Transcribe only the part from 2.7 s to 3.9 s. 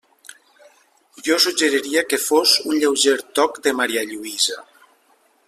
un lleuger toc de